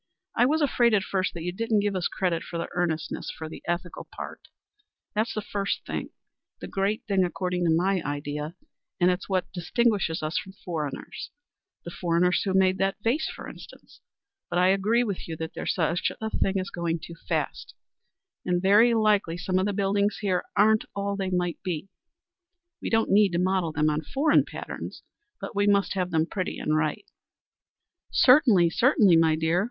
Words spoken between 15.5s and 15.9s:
there's